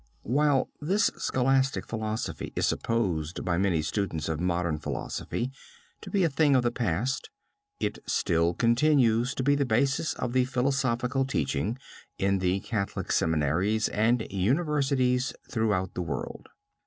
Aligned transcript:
While 0.23 0.71
this 0.81 1.11
scholastic 1.17 1.85
philosophy 1.85 2.51
is 2.55 2.65
supposed 2.65 3.45
by 3.45 3.59
many 3.59 3.83
students 3.83 4.27
of 4.29 4.39
modern 4.39 4.79
philosophy 4.79 5.51
to 6.01 6.09
be 6.09 6.23
a 6.23 6.27
thing 6.29 6.55
of 6.55 6.63
the 6.63 6.71
past, 6.71 7.29
it 7.79 7.99
still 8.07 8.55
continues 8.55 9.35
to 9.35 9.43
be 9.43 9.53
the 9.53 9.63
basis 9.63 10.15
of 10.15 10.33
the 10.33 10.45
philosophical 10.45 11.23
teaching 11.23 11.77
in 12.17 12.39
the 12.39 12.61
Catholic 12.61 13.11
seminaries 13.11 13.89
and 13.89 14.25
universities 14.31 15.35
throughout 15.47 15.93
the 15.93 16.01
world. 16.01 16.49